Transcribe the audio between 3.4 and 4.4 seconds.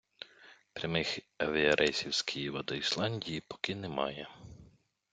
поки немає.